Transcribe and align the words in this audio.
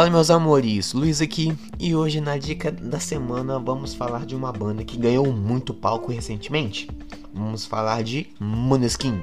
Fala 0.00 0.08
meus 0.08 0.30
amores, 0.30 0.94
Luiz 0.94 1.20
aqui 1.20 1.54
e 1.78 1.94
hoje 1.94 2.22
na 2.22 2.38
dica 2.38 2.72
da 2.72 2.98
semana 2.98 3.58
vamos 3.58 3.92
falar 3.92 4.24
de 4.24 4.34
uma 4.34 4.50
banda 4.50 4.82
que 4.82 4.96
ganhou 4.96 5.30
muito 5.30 5.74
palco 5.74 6.10
recentemente. 6.10 6.88
Vamos 7.34 7.66
falar 7.66 8.02
de 8.02 8.26
Måneskin. 8.40 9.22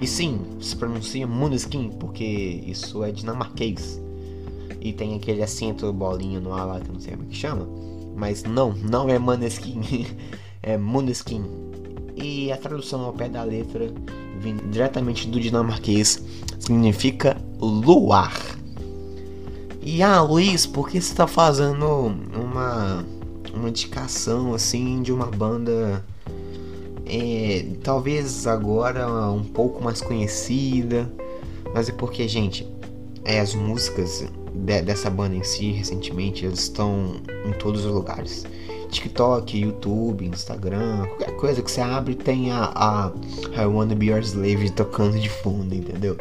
E 0.00 0.06
sim, 0.06 0.40
se 0.62 0.74
pronuncia 0.76 1.26
Måneskin 1.26 1.90
porque 2.00 2.24
isso 2.24 3.04
é 3.04 3.12
dinamarquês. 3.12 4.00
E 4.80 4.94
tem 4.94 5.14
aquele 5.14 5.42
acento 5.42 5.92
bolinha 5.92 6.40
no 6.40 6.54
ar 6.54 6.64
lá 6.64 6.80
que 6.80 6.88
eu 6.88 6.94
não 6.94 7.00
sei 7.02 7.12
como 7.12 7.24
é 7.24 7.28
que 7.28 7.36
chama. 7.36 7.68
Mas 8.16 8.44
não, 8.44 8.72
não 8.72 9.10
é 9.10 9.18
Måneskin, 9.18 10.06
é 10.62 10.78
Måneskin. 10.78 11.44
E 12.16 12.50
a 12.50 12.56
tradução 12.56 13.02
ao 13.02 13.12
pé 13.12 13.28
da 13.28 13.44
letra, 13.44 13.92
vindo 14.40 14.70
diretamente 14.70 15.28
do 15.28 15.38
dinamarquês, 15.38 16.24
significa 16.58 17.36
luar. 17.60 18.57
E 19.90 20.02
ah, 20.02 20.20
Luiz, 20.20 20.66
por 20.66 20.90
que 20.90 21.00
você 21.00 21.14
tá 21.14 21.26
fazendo 21.26 22.14
uma, 22.36 23.06
uma 23.54 23.68
indicação 23.70 24.52
assim 24.52 25.00
de 25.00 25.10
uma 25.10 25.24
banda 25.24 26.04
é, 27.06 27.64
talvez 27.82 28.46
agora 28.46 29.08
um 29.32 29.42
pouco 29.42 29.82
mais 29.82 30.02
conhecida? 30.02 31.10
Mas 31.72 31.88
é 31.88 31.92
porque, 31.92 32.28
gente, 32.28 32.70
é, 33.24 33.40
as 33.40 33.54
músicas 33.54 34.26
de, 34.52 34.82
dessa 34.82 35.08
banda 35.08 35.34
em 35.34 35.42
si, 35.42 35.72
recentemente, 35.72 36.44
elas 36.44 36.58
estão 36.58 37.22
em 37.46 37.52
todos 37.52 37.86
os 37.86 37.90
lugares. 37.90 38.44
TikTok, 38.90 39.58
YouTube, 39.58 40.26
Instagram, 40.26 41.06
qualquer 41.06 41.34
coisa 41.36 41.62
que 41.62 41.70
você 41.70 41.80
abre 41.80 42.14
tem 42.14 42.52
a, 42.52 42.70
a 42.74 43.12
I 43.58 43.64
Wanna 43.64 43.94
Be 43.94 44.08
Your 44.08 44.20
Slave 44.20 44.68
tocando 44.68 45.18
de 45.18 45.30
fundo, 45.30 45.74
entendeu? 45.74 46.14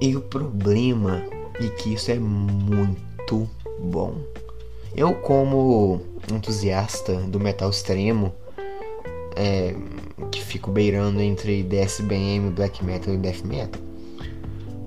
E 0.00 0.16
o 0.16 0.20
problema 0.20 1.22
e 1.60 1.68
que 1.70 1.94
isso 1.94 2.10
é 2.10 2.18
muito 2.18 3.48
bom. 3.80 4.14
Eu, 4.94 5.14
como 5.14 6.00
entusiasta 6.32 7.14
do 7.14 7.38
metal 7.38 7.70
extremo, 7.70 8.32
é, 9.34 9.74
que 10.30 10.42
fico 10.42 10.70
beirando 10.70 11.20
entre 11.20 11.62
DSBM, 11.62 12.50
black 12.50 12.82
metal 12.84 13.14
e 13.14 13.18
death 13.18 13.44
metal, 13.44 13.80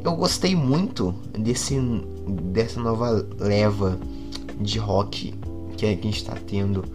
eu 0.04 0.16
gostei 0.16 0.56
muito 0.56 1.14
desse, 1.38 1.80
dessa 2.52 2.80
nova 2.80 3.26
leva 3.38 4.00
de 4.60 4.80
rock 4.80 5.34
que 5.78 5.86
a 5.86 5.90
gente 5.90 6.18
está 6.18 6.36
tendo, 6.36 6.86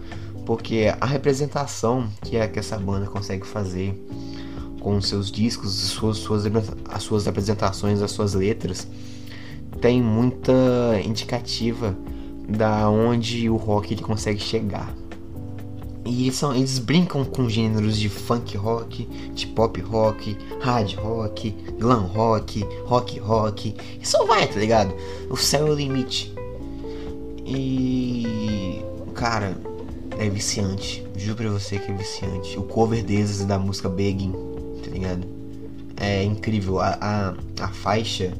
porque 0.44 0.92
a 1.00 1.06
representação 1.06 2.09
que, 2.22 2.36
é, 2.36 2.48
que 2.48 2.59
essa 2.59 2.77
banda 2.78 3.06
consegue 3.06 3.47
fazer 3.47 3.94
com 4.81 5.00
seus 5.00 5.31
discos, 5.31 5.72
suas, 5.72 6.19
suas, 6.19 6.44
as 6.91 7.03
suas 7.03 7.28
apresentações, 7.28 8.03
as 8.03 8.11
suas 8.11 8.34
letras, 8.34 8.86
tem 9.85 10.01
muita 10.01 10.51
indicativa 11.05 11.95
da 12.49 12.89
onde 12.89 13.51
o 13.51 13.57
rock 13.57 13.93
ele 13.93 14.01
consegue 14.01 14.41
chegar. 14.41 14.97
E 16.07 16.33
são, 16.33 16.55
eles 16.55 16.79
brincam 16.79 17.23
com 17.23 17.51
gêneros 17.51 17.99
de 17.99 18.09
funk 18.09 18.57
rock, 18.57 19.05
de 19.35 19.47
pop 19.47 19.79
rock, 19.83 20.39
hard 20.62 20.95
rock, 20.95 21.51
glam 21.79 22.07
rock, 22.07 22.65
rock 22.87 23.19
rock. 23.19 23.75
E 24.01 24.09
só 24.09 24.25
vai, 24.25 24.47
tá 24.47 24.59
ligado? 24.59 24.95
O 25.29 25.37
céu 25.37 25.67
é 25.67 25.71
o 25.71 25.75
limite. 25.75 26.35
E. 27.45 28.81
Cara, 29.12 29.55
é 30.19 30.31
viciante. 30.31 31.07
Juro 31.15 31.37
pra 31.37 31.51
você 31.51 31.79
que 31.79 31.93
é 31.93 31.95
viciante. 31.95 32.59
O 32.59 32.62
cover 32.62 33.05
deles 33.05 33.45
da 33.45 33.59
música 33.59 33.91
Begging, 33.91 34.33
tá 34.83 34.91
ligado? 34.91 35.27
É 35.99 36.25
incrível. 36.25 36.81
A, 36.81 36.97
a, 36.99 37.35
a 37.65 37.69
faixa 37.69 38.33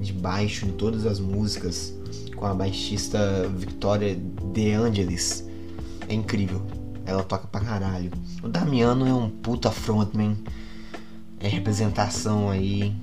de 0.00 0.12
baixo 0.12 0.66
em 0.66 0.72
todas 0.72 1.06
as 1.06 1.20
músicas 1.20 1.94
com 2.36 2.46
a 2.46 2.54
baixista 2.54 3.48
Victoria 3.56 4.16
De 4.52 4.72
Angelis. 4.72 5.44
É 6.08 6.14
incrível. 6.14 6.62
Ela 7.06 7.22
toca 7.22 7.46
pra 7.46 7.60
caralho. 7.60 8.10
O 8.42 8.48
Damiano 8.48 9.06
é 9.06 9.12
um 9.12 9.30
puta 9.30 9.70
frontman. 9.70 10.36
É 11.40 11.48
representação 11.48 12.50
aí 12.50 12.94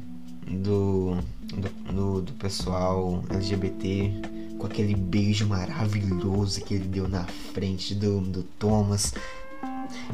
do, 0.47 1.17
do, 1.53 1.93
do, 1.93 2.21
do 2.21 2.33
pessoal 2.33 3.23
LGBT 3.29 4.41
com 4.57 4.67
aquele 4.67 4.95
beijo 4.95 5.47
maravilhoso 5.47 6.61
que 6.61 6.75
ele 6.75 6.87
deu 6.87 7.07
na 7.07 7.25
frente 7.25 7.95
do, 7.95 8.21
do 8.21 8.43
Thomas. 8.43 9.13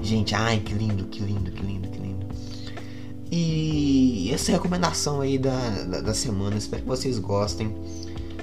Gente, 0.01 0.33
ai 0.33 0.59
que 0.59 0.73
lindo, 0.73 1.05
que 1.05 1.19
lindo, 1.21 1.51
que 1.51 1.63
lindo, 1.63 1.89
que 1.89 1.99
lindo. 1.99 2.25
E 3.31 4.31
essa 4.33 4.51
é 4.51 4.53
recomendação 4.53 5.19
aí 5.19 5.38
da, 5.38 5.59
da, 5.83 6.01
da, 6.01 6.13
semana, 6.13 6.55
espero 6.55 6.83
que 6.83 6.88
vocês 6.88 7.19
gostem, 7.19 7.75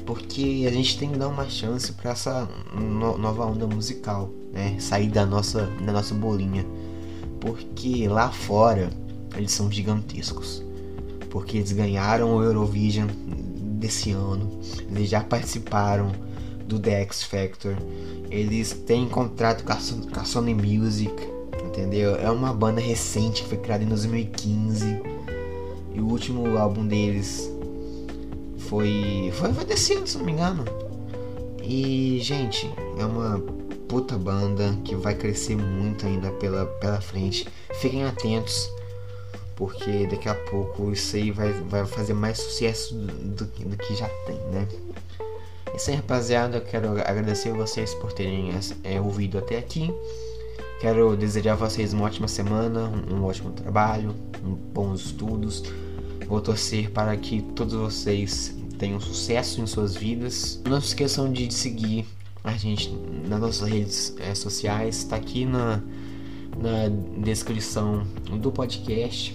porque 0.05 0.67
a 0.69 0.71
gente 0.71 0.99
tem 0.99 1.11
que 1.11 1.19
dar 1.19 1.29
uma 1.29 1.49
chance 1.49 1.91
para 1.93 2.11
essa 2.11 2.47
no, 2.75 3.17
nova 3.17 3.47
onda 3.47 3.67
musical, 3.67 4.31
né? 4.53 4.77
Sair 4.79 5.09
da 5.09 5.25
nossa, 5.25 5.67
da 5.85 5.93
nossa 5.93 6.15
bolinha, 6.15 6.67
porque 7.41 8.07
lá 8.09 8.31
fora 8.31 8.91
eles 9.35 9.53
são 9.53 9.73
gigantescos, 9.73 10.63
porque 11.31 11.57
eles 11.57 11.73
ganharam 11.73 12.37
o 12.37 12.43
Eurovision 12.43 13.09
desse 13.79 14.11
ano, 14.11 14.61
eles 14.91 15.09
já 15.09 15.23
participaram 15.23 16.13
do 16.69 16.79
The 16.79 17.03
X 17.03 17.23
Factor, 17.23 17.77
eles 18.31 18.73
têm 18.73 19.09
contrato 19.09 19.65
com 19.65 19.73
a 20.21 20.25
Sony 20.25 20.55
Music 20.55 21.34
entendeu? 21.75 22.15
É 22.17 22.31
uma 22.31 22.53
banda 22.53 22.81
recente 22.81 23.43
que 23.43 23.49
foi 23.49 23.59
criada 23.59 23.83
em 23.83 23.89
2015 23.89 25.03
e 25.93 26.01
o 26.01 26.07
último 26.07 26.57
álbum 26.57 26.87
deles 26.87 27.51
foi 28.69 29.33
foi, 29.35 29.53
foi 29.53 29.65
desse 29.65 29.95
ano, 29.95 30.07
se 30.07 30.17
não 30.17 30.25
me 30.25 30.33
engano. 30.33 30.65
E 31.63 32.19
gente, 32.21 32.71
é 32.99 33.05
uma 33.05 33.41
puta 33.89 34.17
banda 34.17 34.77
que 34.85 34.95
vai 34.95 35.15
crescer 35.15 35.57
muito 35.57 36.07
ainda 36.07 36.31
pela, 36.33 36.67
pela 36.67 37.01
frente. 37.01 37.47
Fiquem 37.75 38.05
atentos, 38.05 38.71
porque 39.57 40.07
daqui 40.07 40.29
a 40.29 40.35
pouco 40.35 40.93
isso 40.93 41.17
aí 41.17 41.31
vai, 41.31 41.53
vai 41.53 41.85
fazer 41.87 42.15
mais 42.15 42.39
sucesso 42.39 42.95
do, 42.95 43.07
do, 43.07 43.45
do 43.45 43.77
que 43.77 43.95
já 43.97 44.09
tem, 44.27 44.37
né? 44.53 44.69
Isso 45.75 45.91
aí, 45.91 45.97
rapaziada. 45.97 46.59
Eu 46.59 46.61
quero 46.61 46.93
agradecer 47.01 47.53
vocês 47.53 47.95
por 47.95 48.13
terem 48.13 48.51
é, 48.85 49.01
ouvido 49.01 49.39
até 49.39 49.59
aqui. 49.59 49.93
Quero 50.85 51.17
desejar 51.17 51.55
a 51.55 51.57
vocês 51.57 51.95
uma 51.95 52.05
ótima 52.05 52.29
semana, 52.29 52.93
um 53.11 53.25
ótimo 53.25 53.53
trabalho, 53.53 54.15
bons 54.75 55.07
estudos. 55.07 55.63
Vou 56.29 56.43
torcer 56.43 56.91
para 56.91 57.17
que 57.17 57.41
todos 57.41 57.73
vocês 57.73 58.55
tenham 58.77 59.01
sucesso 59.01 59.63
em 59.63 59.67
suas 59.67 59.97
vidas. 59.97 60.61
Não 60.69 60.79
se 60.83 60.89
esqueçam 60.89 61.33
de 61.33 61.51
seguir 61.51 62.05
a 62.45 62.53
gente 62.53 62.91
nas 63.27 63.41
nossas 63.41 63.67
redes 63.67 64.15
é, 64.19 64.35
sociais, 64.35 64.99
está 64.99 65.17
aqui 65.17 65.47
na, 65.47 65.83
na 66.59 66.91
descrição 67.17 68.07
do 68.39 68.53
podcast. 68.53 69.35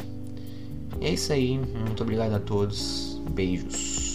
É 1.01 1.09
isso 1.11 1.33
aí, 1.33 1.57
muito 1.57 2.03
obrigado 2.03 2.33
a 2.33 2.39
todos, 2.39 3.19
beijos. 3.31 4.08